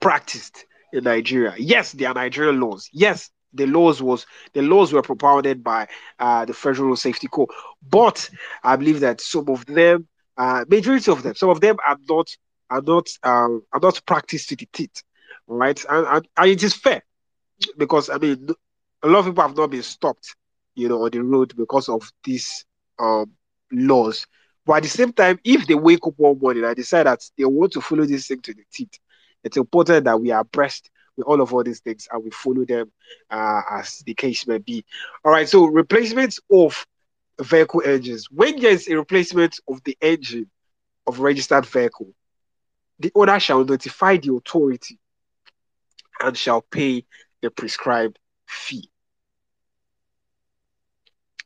[0.00, 1.54] practiced in Nigeria.
[1.58, 2.88] Yes, they are Nigerian laws.
[2.92, 5.88] Yes, the laws was the laws were propounded by
[6.18, 7.48] uh, the Federal Safety Corps,
[7.88, 8.28] but
[8.62, 10.06] I believe that some of them
[10.40, 12.34] uh, majority of them, some of them are not
[12.70, 15.02] are not um, are not practiced to the teeth,
[15.46, 15.84] right?
[15.90, 17.02] And, and, and it is fair
[17.76, 18.48] because I mean
[19.02, 20.34] a lot of people have not been stopped,
[20.74, 22.64] you know, on the road because of these
[22.98, 23.30] um,
[23.70, 24.26] laws.
[24.64, 27.44] But at the same time, if they wake up one morning and decide that they
[27.44, 28.98] want to follow this thing to the teeth,
[29.44, 32.64] it's important that we are abreast with all of all these things and we follow
[32.64, 32.90] them
[33.30, 34.86] uh, as the case may be.
[35.22, 36.86] All right, so replacements of
[37.40, 38.30] vehicle engines.
[38.30, 40.50] When there is a replacement of the engine
[41.06, 42.12] of registered vehicle,
[42.98, 44.98] the owner shall notify the authority
[46.20, 47.04] and shall pay
[47.40, 48.90] the prescribed fee.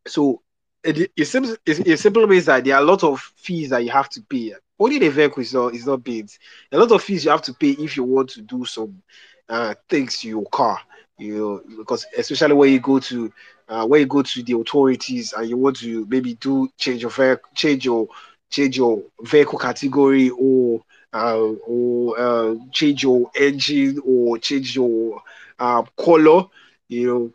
[0.06, 0.42] So
[0.82, 3.84] it, it, seems, it, it simply means that there are a lot of fees that
[3.84, 4.54] you have to pay.
[4.78, 6.30] Only the vehicle is not, is not paid.
[6.72, 9.00] A lot of fees you have to pay if you want to do some
[9.48, 10.80] uh, things to your car
[11.18, 13.32] you know, because especially when you go to
[13.68, 17.10] uh, when you go to the authorities and you want to maybe do change your
[17.10, 18.08] vehicle, change your
[18.50, 25.22] change your vehicle category or uh, or uh, change your engine or change your
[25.58, 26.44] uh, color,
[26.88, 27.30] you know,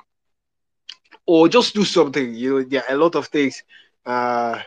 [1.26, 2.34] or just do something.
[2.34, 3.64] You know, there are a lot of things.
[4.06, 4.60] Uh,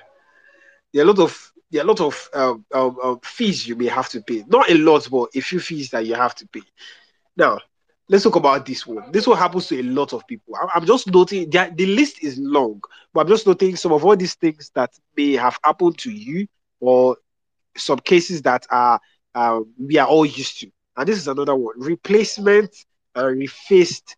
[0.92, 3.77] there are a lot of there are a lot of um, um, um, fees you
[3.77, 4.44] may have to pay.
[4.46, 6.62] Not a lot, but a few fees that you have to pay.
[7.37, 7.59] Now,
[8.12, 9.11] let's talk about this one.
[9.11, 10.55] This one happens to a lot of people.
[10.75, 12.83] I'm just noting that the list is long,
[13.14, 16.46] but I'm just noting some of all these things that may have happened to you
[16.79, 17.16] or
[17.75, 19.01] some cases that are
[19.35, 20.70] uh, we are all used to.
[20.94, 22.77] And this is another one: replacement
[23.14, 24.14] and refaced,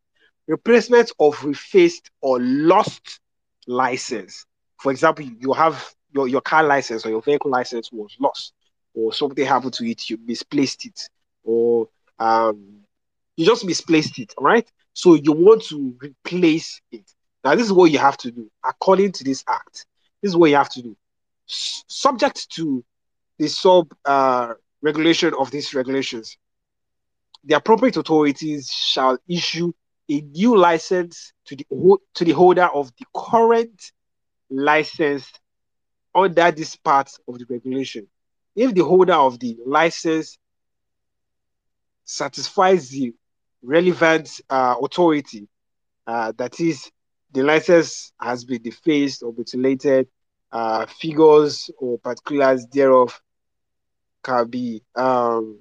[0.48, 3.20] replacement of refaced or lost
[3.68, 4.44] license.
[4.80, 8.54] For example, you have your, your car license or your vehicle license was lost,
[8.92, 11.08] or something happened to it, you misplaced it,
[11.44, 12.83] or um,
[13.36, 14.70] you just misplaced it, right?
[14.92, 17.10] So you want to replace it.
[17.42, 19.86] Now, this is what you have to do according to this act.
[20.22, 20.96] This is what you have to do.
[21.46, 22.84] Subject to
[23.38, 26.38] the sub uh, regulation of these regulations,
[27.44, 29.72] the appropriate authorities shall issue
[30.08, 31.66] a new license to the
[32.14, 33.92] to the holder of the current
[34.50, 35.30] license
[36.14, 38.06] under this part of the regulation.
[38.54, 40.38] If the holder of the license
[42.04, 43.12] satisfies the
[43.64, 45.48] relevant uh, authority,
[46.06, 46.90] uh, that is,
[47.32, 50.08] the license has been defaced or mutilated,
[50.52, 53.20] uh, figures or particulars thereof
[54.22, 55.58] can be um,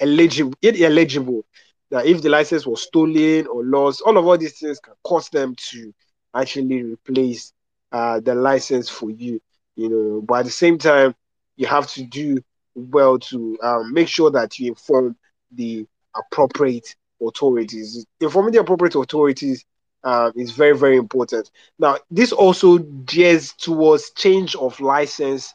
[0.00, 1.44] eligible.
[1.90, 5.28] That if the license was stolen or lost, all of all these things can cause
[5.28, 5.92] them to
[6.34, 7.52] actually replace
[7.92, 9.40] uh, the license for you.
[9.76, 11.14] You know, but at the same time,
[11.56, 12.38] you have to do
[12.74, 15.16] well to um, make sure that you inform
[15.52, 18.06] the appropriate authorities.
[18.20, 19.64] Informing the appropriate authorities
[20.04, 21.50] uh, is very, very important.
[21.78, 25.54] Now, this also gears towards change of license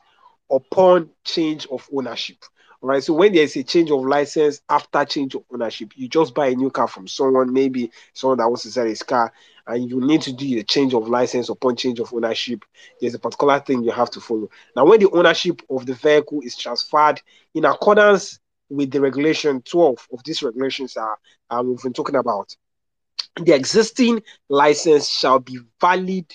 [0.50, 2.38] upon change of ownership.
[2.84, 3.04] Right.
[3.04, 6.56] So when there's a change of license after change of ownership, you just buy a
[6.56, 9.32] new car from someone, maybe someone that wants to sell his car,
[9.68, 12.66] and you need to do the change of license upon change of ownership.
[13.00, 14.50] There's a particular thing you have to follow.
[14.76, 17.22] Now, when the ownership of the vehicle is transferred
[17.54, 18.40] in accordance
[18.72, 21.18] with the regulation 12 of these regulations are
[21.50, 22.56] uh, we've been talking about,
[23.42, 26.26] the existing license shall be valid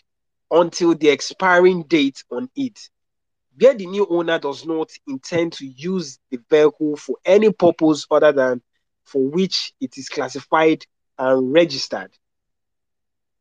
[0.50, 2.78] until the expiring date on it
[3.58, 8.32] where the new owner does not intend to use the vehicle for any purpose other
[8.32, 8.60] than
[9.04, 10.84] for which it is classified
[11.18, 12.10] and registered.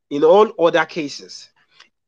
[0.10, 1.50] In all other cases,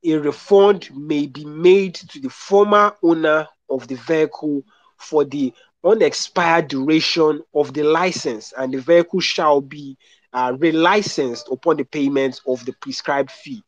[0.06, 4.63] a refund may be made to the former owner of the vehicle
[4.97, 5.54] for the
[5.88, 9.97] unexpired duration of the license, and the vehicle shall be
[10.34, 13.63] uh, relicensed upon the payment of the prescribed fee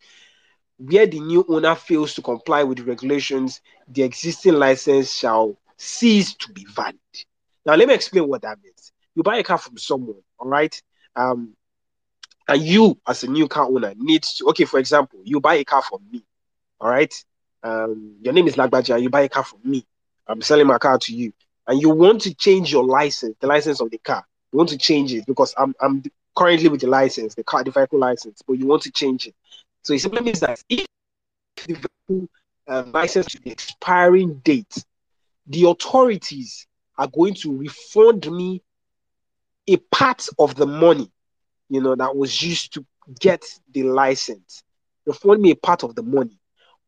[0.79, 6.33] where the new owner fails to comply with the regulations, the existing license shall cease
[6.35, 6.95] to be valid.
[7.65, 8.93] Now, let me explain what that means.
[9.13, 10.81] You buy a car from someone, all right?
[11.17, 11.53] Um,
[12.47, 15.65] and you, as a new car owner, needs to, okay, for example, you buy a
[15.65, 16.23] car from me,
[16.79, 17.13] all right?
[17.61, 19.85] Um, your name is Lagbaja, you buy a car from me.
[20.27, 21.33] I'm selling my car to you,
[21.69, 24.25] and you want to change your license, the license of the car.
[24.51, 26.01] You want to change it because I'm, I'm
[26.35, 29.35] currently with the license, the car, the vehicle license, but you want to change it.
[29.83, 30.87] So it simply means that if
[31.67, 32.27] the vehicle
[32.67, 34.83] uh, license to the expiring date,
[35.45, 36.65] the authorities
[36.97, 38.63] are going to refund me
[39.67, 41.11] a part of the money,
[41.69, 42.85] you know, that was used to
[43.19, 44.63] get the license.
[45.05, 46.39] Refund me a part of the money.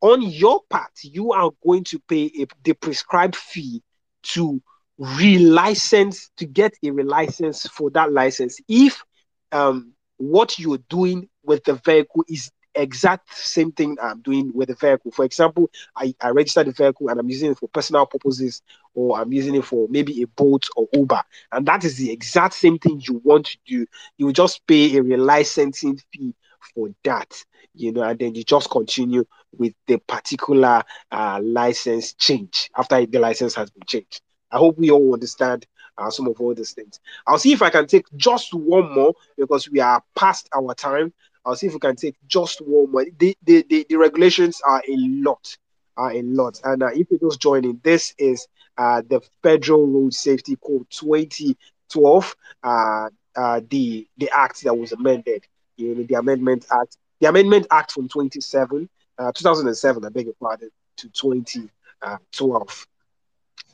[0.02, 3.84] On your part, you are going to pay a, the prescribed fee
[4.24, 4.60] to
[5.02, 9.04] relicense to get a relicense for that license if
[9.52, 14.76] um, what you're doing with the vehicle is exact same thing I'm doing with the
[14.76, 15.12] vehicle.
[15.12, 18.62] For example, I, I register the vehicle and I'm using it for personal purposes,
[18.94, 21.22] or I'm using it for maybe a boat or Uber.
[21.52, 23.86] And that is the exact same thing you want to do.
[24.18, 26.34] You just pay a relicensing fee
[26.74, 29.26] for that, you know, and then you just continue
[29.58, 34.22] with the particular uh, license change after the license has been changed.
[34.52, 35.66] I hope we all understand
[35.98, 37.00] uh, some of all these things.
[37.28, 41.14] I'll see if I can take just one more because we are past our time.
[41.46, 43.06] I'll see if we can take just one more.
[43.18, 45.58] The, the, the, the regulations are a lot,
[45.98, 46.60] are a lot.
[46.64, 52.36] And uh, if you're just joining, this is uh, the Federal Road Safety Code 2012,
[52.64, 55.46] uh, uh, the the act that was amended,
[55.78, 60.34] you know, the Amendment Act, the Amendment Act from 27, uh, 2007, I beg your
[60.42, 62.88] pardon, to 2012.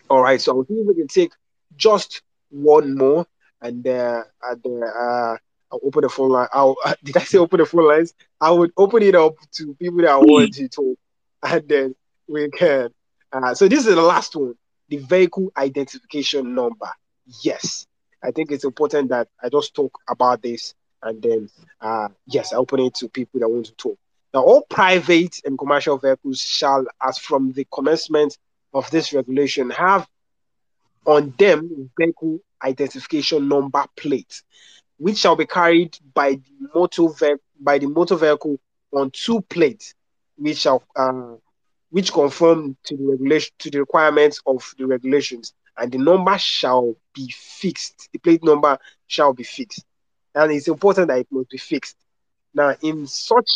[0.09, 1.31] All right, so if we can take
[1.75, 3.25] just one more,
[3.61, 5.37] and uh, and uh,
[5.71, 6.47] I'll open the phone line.
[6.53, 8.13] I'll, did I say open the phone lines?
[8.39, 10.97] I would open it up to people that want to talk,
[11.43, 11.95] and then
[12.27, 12.89] we can.
[13.33, 14.55] Uh, so this is the last one:
[14.89, 16.89] the vehicle identification number.
[17.43, 17.85] Yes,
[18.23, 21.49] I think it's important that I just talk about this, and then
[21.81, 23.97] uh, yes, I open it to people that want to talk.
[24.33, 28.37] Now, all private and commercial vehicles shall, as from the commencement
[28.77, 30.07] of this regulation, have
[31.05, 34.43] on them vehicle identification number plates
[34.97, 38.57] which shall be carried by the motor ve- by the motor vehicle
[38.93, 39.93] on two plates,
[40.37, 41.35] which shall uh,
[41.89, 46.95] which conform to the regulation to the requirements of the regulations, and the number shall
[47.13, 48.09] be fixed.
[48.13, 49.85] The plate number shall be fixed,
[50.35, 51.97] and it's important that it must be fixed.
[52.53, 53.49] Now, in such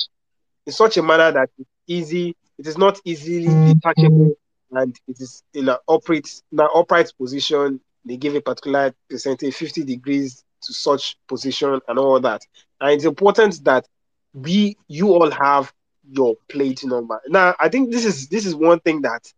[0.65, 4.35] in such a manner that it's easy, it is not easily detachable,
[4.71, 7.79] and it is in an upright, in an upright position.
[8.05, 12.41] They give a particular percentage, 50 degrees to such position and all that.
[12.79, 13.87] and it's important that
[14.33, 15.71] we you all have
[16.09, 17.19] your plate number.
[17.27, 19.31] Now, I think this is this is one thing that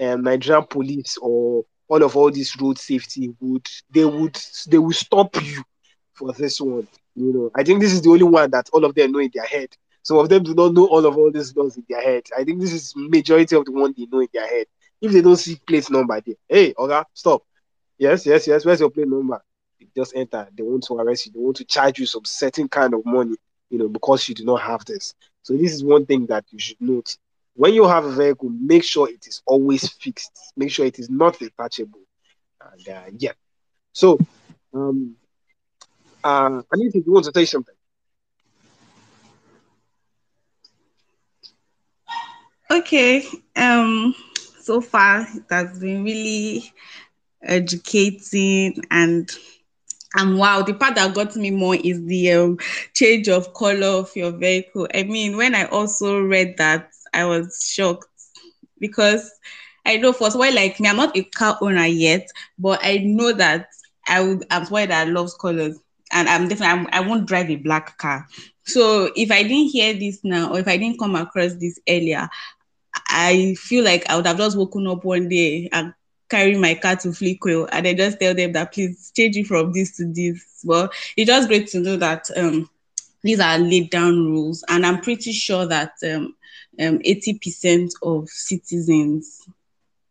[0.00, 4.92] um, Nigerian police or all of all this road safety would they would they will
[4.92, 5.62] stop you
[6.14, 6.86] for this one.
[7.14, 9.30] You know, I think this is the only one that all of them know in
[9.34, 9.68] their head.
[10.02, 12.24] Some of them do not know all of all these laws in their head.
[12.36, 14.66] I think this is majority of the one they know in their head.
[15.00, 17.42] If they don't see plate number there, hey, okay, stop.
[17.98, 18.64] Yes, yes, yes.
[18.64, 19.40] Where's your plate number?
[19.78, 20.48] They just enter.
[20.56, 21.32] They want to arrest you.
[21.32, 23.36] They want to charge you some certain kind of money,
[23.70, 25.14] you know, because you do not have this.
[25.42, 27.16] So this is one thing that you should note.
[27.54, 30.52] When you have a vehicle, make sure it is always fixed.
[30.56, 32.00] Make sure it is not detachable.
[32.60, 33.32] And uh, yeah.
[33.92, 34.18] So,
[34.74, 35.16] um,
[36.22, 37.74] uh, Anita, you want to say something?
[42.70, 43.24] Okay.
[43.56, 44.14] Um.
[44.70, 46.72] So far, it has been really
[47.42, 49.28] educating and
[50.14, 52.58] and wow, the part that got me more is the um,
[52.94, 54.86] change of color of your vehicle.
[54.94, 58.06] I mean, when I also read that, I was shocked
[58.78, 59.28] because
[59.84, 63.32] I know for someone like me, I'm not a car owner yet, but I know
[63.32, 63.66] that
[64.06, 64.44] I would.
[64.52, 65.80] I'm someone that loves colors,
[66.12, 68.24] and I'm definitely I'm, I won't drive a black car.
[68.66, 72.28] So if I didn't hear this now, or if I didn't come across this earlier,
[73.08, 75.92] I feel like I would have just woken up one day and
[76.28, 79.72] carry my car to Fleet and then just tell them that please change it from
[79.72, 80.62] this to this.
[80.64, 82.68] Well, it's just great to know that um,
[83.22, 86.34] these are laid down rules, and I'm pretty sure that um,
[86.80, 89.46] um, 80% of citizens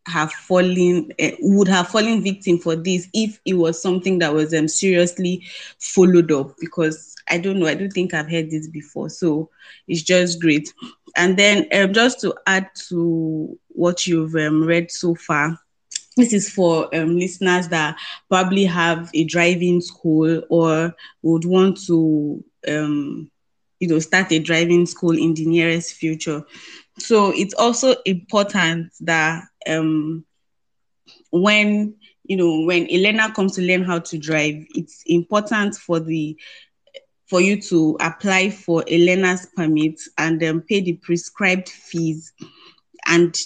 [0.08, 4.54] have fallen uh, would have fallen victim for this if it was something that was
[4.54, 5.44] um, seriously
[5.78, 9.50] followed up because i don't know i don't think i've heard this before so
[9.88, 10.74] it's just great
[11.16, 15.58] and then um, just to add to what you've um, read so far
[16.18, 17.96] this is for um, listeners that
[18.30, 23.30] probably have a driving school or would want to um,
[23.80, 26.44] you know start a driving school in the nearest future.
[26.98, 30.26] So it's also important that um,
[31.32, 36.00] when you know when a learner comes to learn how to drive it's important for
[36.00, 36.38] the
[37.30, 42.34] for you to apply for a learner's permit and then pay the prescribed fees
[43.06, 43.38] and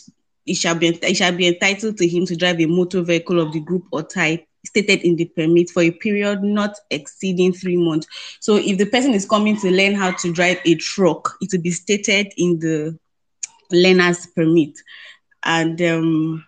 [0.45, 3.51] it shall be it shall be entitled to him to drive a motor vehicle of
[3.51, 8.07] the group or type stated in the permit for a period not exceeding three months.
[8.39, 11.61] So if the person is coming to learn how to drive a truck, it will
[11.61, 12.97] be stated in the
[13.71, 14.79] learner's permit.
[15.43, 16.45] And um,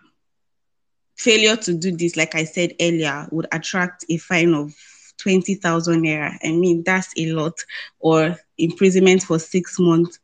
[1.16, 4.72] failure to do this, like I said earlier, would attract a fine of
[5.18, 6.36] 20,000 naira.
[6.42, 7.54] I mean, that's a lot,
[8.00, 10.18] or imprisonment for six months,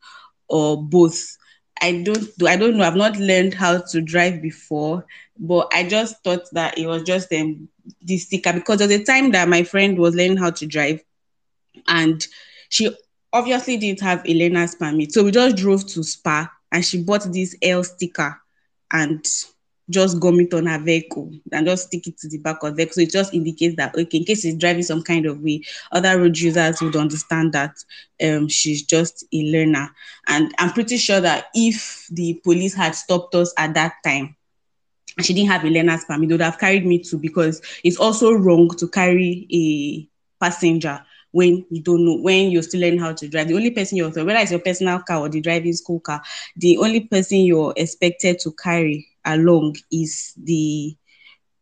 [0.48, 1.36] or both.
[1.80, 2.84] I don't do I don't know.
[2.84, 5.04] I've not learned how to drive before,
[5.38, 7.68] but I just thought that it was just um,
[8.02, 11.02] the sticker because at the time that my friend was learning how to drive,
[11.88, 12.26] and
[12.68, 12.94] she
[13.32, 15.12] obviously didn't have learner's permit.
[15.12, 18.40] So we just drove to Spar and she bought this L sticker
[18.92, 19.26] and
[19.92, 22.76] just gum it on her vehicle and just stick it to the back of the
[22.76, 22.94] vehicle.
[22.94, 26.18] So it just indicates that okay, in case she's driving some kind of way, other
[26.18, 27.76] road users would understand that
[28.24, 29.90] um, she's just a learner.
[30.28, 34.36] And I'm pretty sure that if the police had stopped us at that time,
[35.20, 38.32] she didn't have a learner's permit, they would have carried me too because it's also
[38.32, 40.08] wrong to carry a
[40.42, 43.48] passenger when you don't know when you're still learning how to drive.
[43.48, 46.22] The only person you're whether it's your personal car or the driving school car,
[46.56, 50.96] the only person you're expected to carry along is the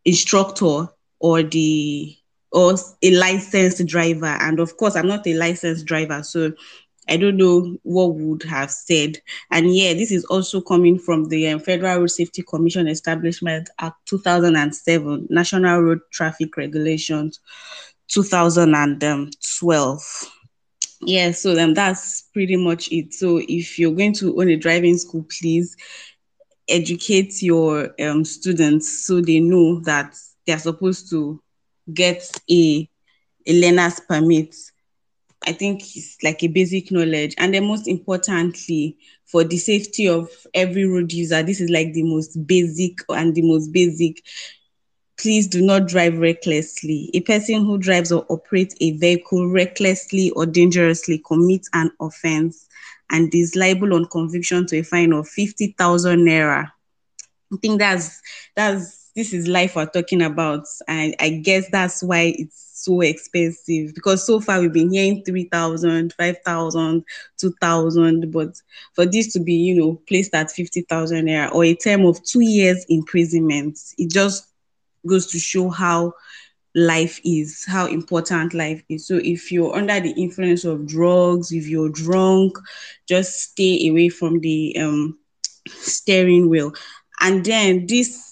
[0.05, 2.17] instructor or the
[2.53, 4.27] or a licensed driver.
[4.27, 6.53] And of course, I'm not a licensed driver, so
[7.09, 9.19] I don't know what would have said.
[9.51, 13.97] And yeah, this is also coming from the um, Federal Road Safety Commission Establishment Act
[14.07, 17.41] 2007, National Road Traffic Regulations
[18.09, 20.03] 2012.
[21.03, 23.15] Yeah, so then that's pretty much it.
[23.15, 25.75] So if you're going to own a driving school, please
[26.71, 30.15] educate your um, students so they know that
[30.47, 31.41] they're supposed to
[31.93, 32.89] get a,
[33.47, 34.55] a learner's permit.
[35.47, 37.35] I think it's like a basic knowledge.
[37.39, 42.03] And then most importantly, for the safety of every road user, this is like the
[42.03, 44.23] most basic and the most basic.
[45.19, 47.11] Please do not drive recklessly.
[47.15, 52.67] A person who drives or operates a vehicle recklessly or dangerously commits an offense
[53.11, 56.71] and is liable on conviction to a fine of 50,000 naira.
[57.53, 58.21] I think that's
[58.55, 60.67] that's this is life we're talking about.
[60.89, 66.13] And I guess that's why it's so expensive because so far we've been hearing 3,000,
[66.13, 67.05] 5,000,
[67.39, 68.31] 2,000.
[68.31, 68.61] But
[68.95, 72.41] for this to be, you know, placed at 50,000 naira or a term of two
[72.41, 74.47] years imprisonment, it just
[75.07, 76.15] goes to show how
[76.75, 79.07] life is, how important life is.
[79.07, 82.57] So if you're under the influence of drugs, if you're drunk,
[83.09, 85.19] just stay away from the um,
[85.69, 86.73] steering wheel.
[87.21, 88.29] And then this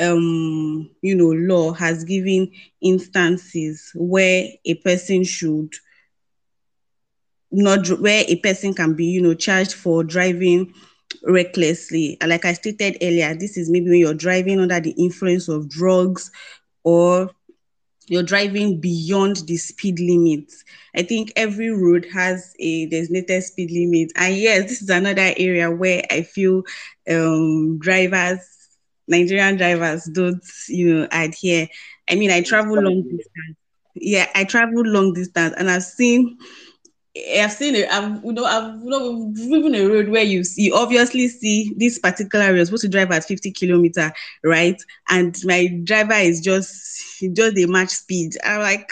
[0.00, 2.50] um you know law has given
[2.82, 5.72] instances where a person should
[7.50, 10.72] not where a person can be you know charged for driving
[11.24, 15.68] recklessly like i stated earlier this is maybe when you're driving under the influence of
[15.68, 16.30] drugs
[16.82, 17.30] or
[18.06, 20.52] you're driving beyond the speed limit.
[20.94, 24.12] I think every road has a designated speed limit.
[24.16, 26.62] And yes, this is another area where I feel
[27.10, 28.40] um, drivers,
[29.08, 31.68] Nigerian drivers, don't you know adhere.
[32.08, 33.56] I mean, I travel long distance.
[33.94, 36.38] Yeah, I travel long distance, and I've seen
[37.16, 37.88] I've seen it.
[37.90, 41.98] I've you know I've you know driven a road where you see obviously see this
[41.98, 44.12] particular road supposed to drive at 50 kilometer,
[44.42, 44.80] right?
[45.08, 48.36] And my driver is just just a match speed.
[48.44, 48.90] I'm like,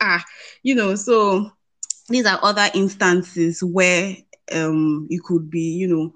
[0.00, 0.22] ah,
[0.62, 1.50] you know, so
[2.08, 4.16] these are other instances where
[4.52, 6.12] um you could be, you know,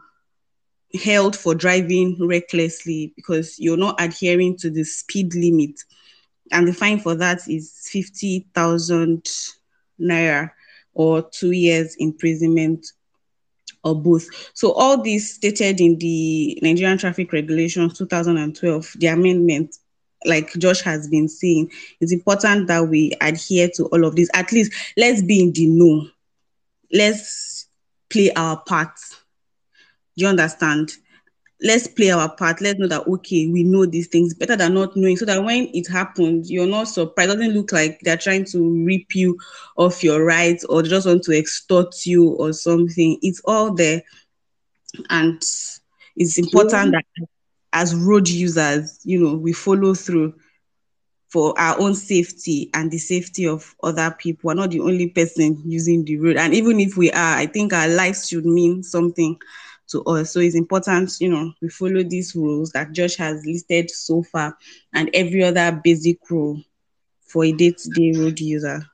[1.03, 5.81] held for driving recklessly because you're not adhering to the speed limit.
[6.53, 9.27] And the fine for that is 50,000
[9.99, 10.51] naira
[10.97, 12.87] or two years imprisonment
[13.85, 14.27] or both.
[14.55, 19.77] So all this stated in the Nigerian Traffic Regulations 2012, the amendment,
[20.25, 21.71] like Josh has been saying,
[22.01, 24.31] it's important that we adhere to all of this.
[24.35, 26.09] At least let's be in the know.
[26.93, 27.69] Let's
[28.09, 28.97] play our part.
[30.17, 30.93] Do you understand?
[31.63, 32.61] Let's play our part.
[32.61, 35.69] Let's know that okay, we know these things better than not knowing, so that when
[35.73, 37.31] it happens, you're not surprised.
[37.31, 39.39] It doesn't look like they're trying to rip you
[39.77, 43.19] off your rights or just want to extort you or something.
[43.23, 44.03] It's all there,
[45.11, 45.41] and
[46.17, 47.05] it's important that
[47.73, 50.35] as road users, you know, we follow through
[51.29, 54.49] for our own safety and the safety of other people.
[54.49, 57.73] We're not the only person using the road, and even if we are, I think
[57.73, 59.37] our lives should mean something
[59.89, 60.33] to us.
[60.33, 64.57] So it's important, you know, we follow these rules that Josh has listed so far
[64.93, 66.61] and every other basic rule
[67.21, 68.85] for a day-to-day road user.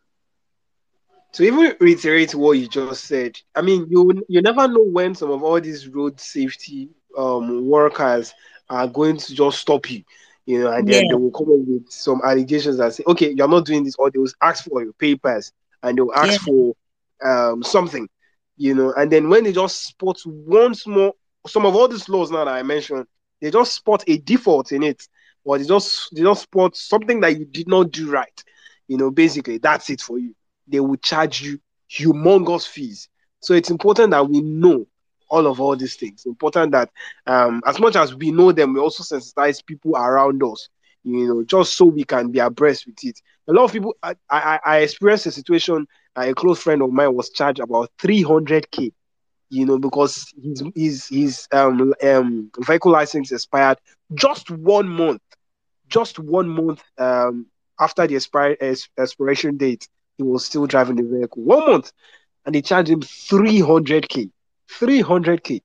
[1.33, 5.31] To even reiterate what you just said, I mean, you you never know when some
[5.31, 8.35] of all these road safety um, workers
[8.69, 10.03] are going to just stop you,
[10.45, 11.09] you know, and then yeah.
[11.11, 14.11] they will come up with some allegations that say, okay, you're not doing this, or
[14.11, 16.53] they will ask for your papers and they'll ask yeah.
[16.53, 16.77] for
[17.25, 18.09] um, something
[18.57, 21.15] you know, and then when they just spot once more,
[21.47, 23.07] some of all these laws now that I mentioned,
[23.41, 25.07] they just spot a default in it,
[25.45, 28.43] or they just they just spot something that you did not do right.
[28.89, 30.35] You know, basically that's it for you.
[30.69, 31.59] They will charge you
[31.91, 33.09] humongous fees.
[33.41, 34.87] So it's important that we know
[35.29, 36.27] all of all these things.
[36.27, 36.91] Important that
[37.27, 40.69] um, as much as we know them, we also sensitize people around us.
[41.05, 43.21] You know, just so we can be abreast with it.
[43.49, 47.15] A lot of people, I, I, I experienced a situation a close friend of mine
[47.15, 48.93] was charged about 300k
[49.51, 53.79] you know because his his his um um vehicle license expired
[54.15, 55.21] just one month
[55.89, 57.47] just one month um
[57.81, 58.57] after the expire,
[58.99, 61.43] expiration date he was still driving the vehicle.
[61.43, 61.93] One month
[62.45, 64.31] and they charged him 300k
[64.69, 65.61] 300k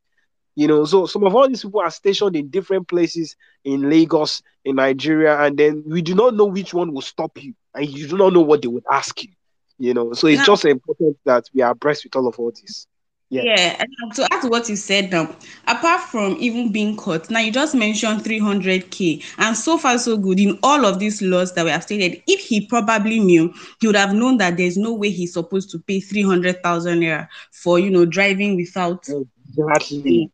[0.55, 0.85] you know.
[0.85, 5.39] So some of all these people are stationed in different places in lagos in nigeria
[5.41, 8.33] and then we do not know which one will stop you and you do not
[8.33, 9.29] know what they would ask you
[9.77, 10.13] you know.
[10.13, 12.87] So it's just important that we are abreast with all of all this.
[13.29, 13.43] Yeah.
[13.43, 15.35] yeah and to add to what you said now.
[15.67, 20.39] Apart from even being caught now you just mentioned 300k and so far so good
[20.39, 22.21] in all of these laws that we have stated.
[22.25, 25.79] If he probably knew he would have known that there's no way he's supposed to
[25.79, 30.31] pay 300000 naira for you know driving without oh, exactly.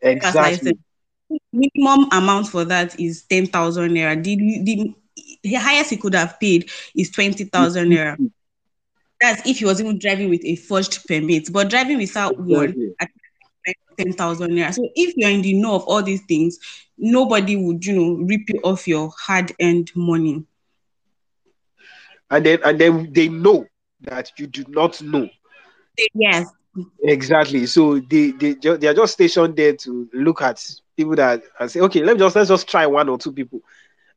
[0.00, 0.78] Exactly.
[1.52, 4.22] Minimum amount for that is 10000 naira.
[4.22, 4.94] The, the,
[5.44, 8.18] the highest he could have paid is 20000 naira
[9.24, 12.54] that's if he was even driving with a forged permit, but driving without exactly.
[12.54, 13.08] one at
[13.98, 14.74] 10,000 naira.
[14.74, 16.58] So if you're in the know of all these things,
[16.98, 20.44] nobody would, you know, rip you off your hard-earned money.
[22.30, 23.66] And then and then they know
[24.02, 25.28] that you do not know.
[26.14, 26.50] Yes.
[27.02, 27.66] Exactly.
[27.66, 30.64] So they they they are just stationed there to look at
[30.96, 33.60] people that and say, okay, let me just let's just try one or two people.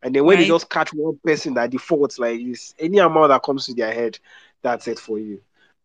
[0.02, 0.44] And then when right.
[0.44, 3.94] they just catch one person that defaults like this, any amount that comes to their
[3.94, 4.18] head,
[4.62, 5.42] that's it for you.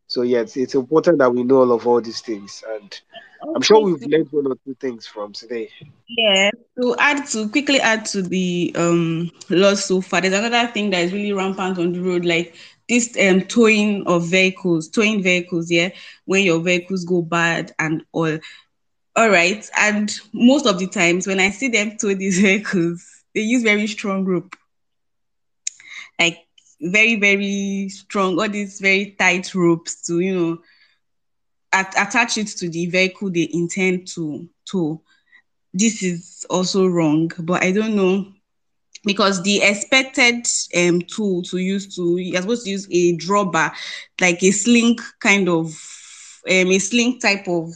[0.07, 3.01] So yeah, it's, it's important that we know all of all these things, and
[3.43, 3.53] okay.
[3.55, 5.71] I'm sure we've learned one or two things from today.
[6.09, 6.51] Yeah.
[6.79, 11.03] To add to quickly add to the um laws so far, there's another thing that
[11.05, 12.55] is really rampant on the road, like
[12.89, 15.71] this um towing of vehicles, towing vehicles.
[15.71, 15.91] Yeah,
[16.27, 18.39] when your vehicles go bad and all.
[19.15, 23.43] All right, and most of the times when I see them tow these vehicles, they
[23.43, 24.57] use very strong rope.
[26.19, 26.39] Like
[26.83, 30.59] very very strong, all these very tight ropes to you know
[31.73, 35.01] at, attach it to the vehicle they intend to to
[35.75, 38.27] This is also wrong, but I don't know
[39.05, 43.73] because the expected um, tool to use to you're supposed to use a drawbar,
[44.21, 45.67] like a sling kind of
[46.51, 47.69] um, a sling type of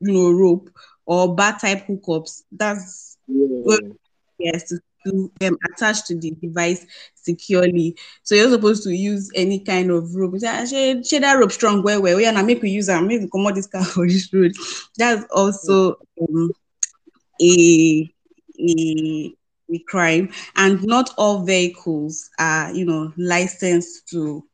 [0.00, 0.70] you know rope
[1.06, 2.42] or bar type hookups.
[2.52, 3.92] That's Yeah.
[4.38, 4.72] yes
[5.06, 6.84] to, um, attach to the device
[7.14, 7.96] securely.
[8.22, 10.34] So you're supposed to use any kind of rope.
[10.34, 10.64] You say, "Ah,
[11.02, 12.20] shey that rope strong well well.
[12.20, 13.06] Yeah, now make we use am.
[13.08, 14.52] Make we comot this car for this road.
[14.98, 16.52] That's also um,
[17.40, 18.10] a
[18.60, 19.34] a
[19.72, 24.44] a crime, and not all vehicles are you know licensed to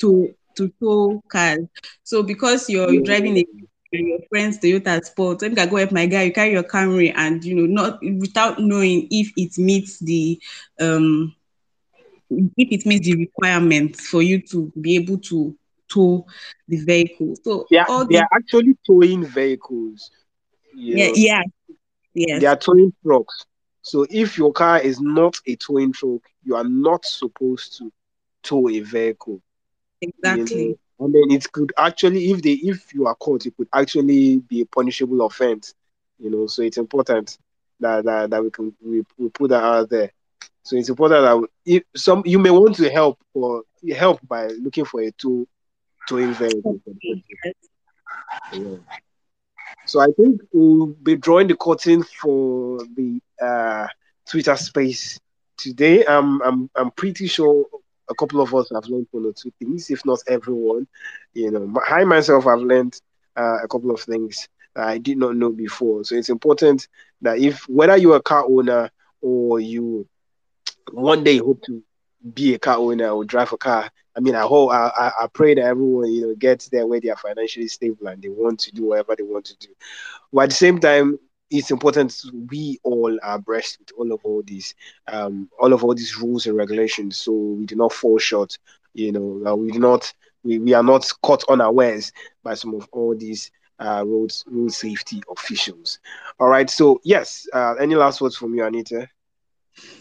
[0.00, 1.60] to to tow cars.
[2.04, 3.44] So because you're driving a
[3.92, 6.22] your friend's to Toyota Sport, let me go help my guy.
[6.22, 10.40] You carry your Camry, and you know not without knowing if it meets the
[10.80, 11.34] um
[12.56, 15.54] if it meets the requirements for you to be able to
[15.92, 16.24] tow
[16.68, 17.34] the vehicle.
[17.44, 20.10] So They are, all they the are actually towing vehicles.
[20.86, 21.42] Yeah know, yeah
[22.14, 23.44] yes they are towing trucks.
[23.82, 27.90] So if your car is not a towing truck, you are not supposed to
[28.42, 29.40] tow a vehicle.
[30.22, 33.56] You exactly know, and then it could actually, if they, if you are caught, it
[33.56, 35.74] could actually be a punishable offense.
[36.18, 37.38] You know, so it's important
[37.80, 40.12] that that, that we can we, we put that out there.
[40.62, 43.62] So it's important that if some you may want to help or
[43.96, 45.46] help by looking for a tow
[46.08, 47.22] to person.
[48.52, 48.76] Yeah.
[49.86, 53.86] So I think we'll be drawing the curtain for the uh,
[54.28, 55.18] Twitter space
[55.56, 56.04] today.
[56.04, 57.64] Um, I'm I'm pretty sure
[58.12, 60.86] a couple of us have learned one or two things, if not everyone.
[61.34, 63.00] You know, I myself have learned
[63.36, 66.04] uh, a couple of things that I did not know before.
[66.04, 66.86] So it's important
[67.22, 68.90] that if whether you're a car owner
[69.20, 70.06] or you
[70.92, 71.82] one day hope to
[72.34, 73.90] be a car owner or drive a car.
[74.14, 77.08] I mean, I hope I, I, pray that everyone you know gets there where they
[77.08, 79.68] are financially stable and they want to do whatever they want to do.
[80.32, 81.18] But at the same time,
[81.52, 82.14] it's important
[82.50, 84.74] we all are abreast with all of all these,
[85.08, 88.58] um, all of all these rules and regulations, so we do not fall short.
[88.94, 92.88] You know, uh, we do not, we, we are not caught unawares by some of
[92.92, 95.98] all these uh, road road safety officials.
[96.40, 96.68] All right.
[96.70, 99.08] So yes, uh, any last words from you, Anita?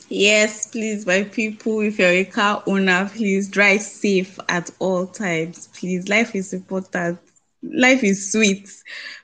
[0.09, 5.69] Yes, please, my people, if you're a car owner, please drive safe at all times.
[5.73, 7.19] Please, life is important.
[7.63, 8.69] Life is sweet.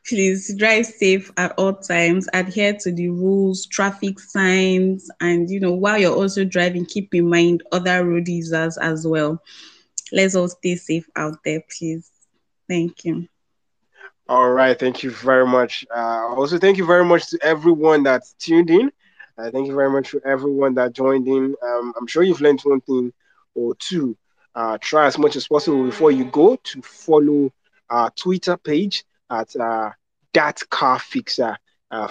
[0.07, 2.27] Please drive safe at all times.
[2.33, 7.29] Adhere to the rules, traffic signs, and you know, while you're also driving, keep in
[7.29, 9.41] mind other road users as well.
[10.11, 12.09] Let's all stay safe out there, please.
[12.69, 13.27] Thank you.
[14.29, 15.85] All right, thank you very much.
[15.93, 18.91] Uh, also, thank you very much to everyone that tuned in.
[19.37, 21.55] Uh, thank you very much to everyone that joined in.
[21.63, 23.13] Um, I'm sure you've learned one thing
[23.55, 24.17] or two.
[24.53, 27.51] Uh, try as much as possible before you go to follow
[27.89, 29.91] our Twitter page at uh,
[30.33, 31.57] that car fixer
[31.91, 32.07] uh.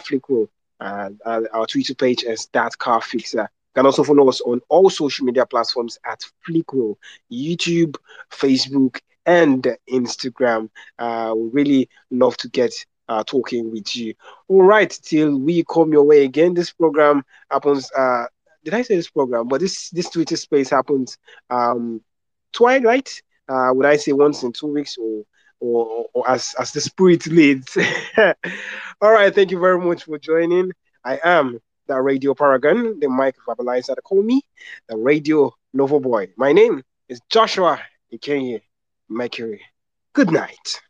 [0.79, 3.43] Uh, uh, our Twitter page is that car fixer.
[3.43, 6.97] You can also follow us on all social media platforms at Flickro,
[7.33, 7.97] YouTube,
[8.31, 10.69] Facebook, and Instagram.
[10.99, 12.73] Uh, we really love to get
[13.09, 14.15] uh, talking with you.
[14.49, 16.55] All right, till we come your way again.
[16.55, 17.91] This program happens.
[17.97, 18.27] Uh,
[18.65, 19.49] did I say this program?
[19.49, 21.19] But this this Twitter space happens
[21.51, 22.03] um,
[22.53, 23.23] twice, right?
[23.49, 25.25] Uh, would I say once in two weeks or
[25.61, 27.77] or, or as as the spirit leads?
[29.01, 30.73] All right, thank you very much for joining.
[31.05, 34.43] I am the Radio Paragon, the Mike Vabalizer, they call me
[34.89, 36.29] the Radio Lover Boy.
[36.37, 37.81] My name is Joshua
[38.13, 38.61] Ikenye
[39.09, 39.61] Mercury.
[40.13, 40.81] Good night.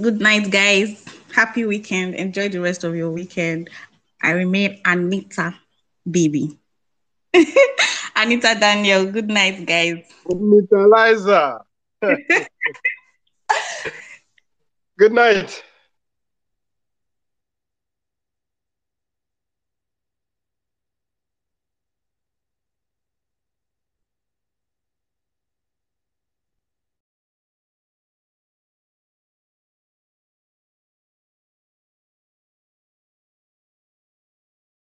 [0.00, 1.04] Good night, guys.
[1.34, 2.14] Happy weekend.
[2.14, 3.70] Enjoy the rest of your weekend.
[4.22, 5.54] I remain Anita
[6.10, 6.58] Baby.
[8.16, 9.10] Anita Daniel.
[9.10, 10.04] Good night, guys.
[10.26, 10.88] Mr.
[10.90, 11.60] Liza.
[14.98, 15.62] Good night.